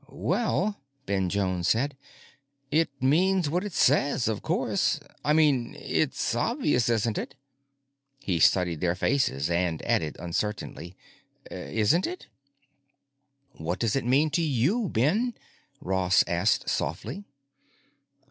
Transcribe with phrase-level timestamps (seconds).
[0.09, 1.95] "Well," Ben Jones said,
[2.71, 4.99] "it means what it says, of course.
[5.23, 7.35] I mean, it's obvious, isn't it?"
[8.17, 10.97] He studied their faces and added uncertainly,
[11.51, 12.25] "Isn't it?"
[13.51, 15.35] "What does it mean to you, Ben?"
[15.79, 17.23] Ross asked softly.